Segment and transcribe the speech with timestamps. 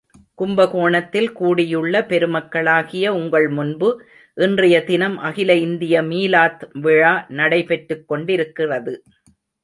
[0.35, 3.89] கும்பகோணத்தில் கூடியுள்ள பெருமக்களாகிய உங்கள் முன்பு,
[4.37, 8.93] இன்றைய தினம் அகில இந்திய மீலாத் விழா நடைபெற்றுக் கொண்டிருக்கிறது.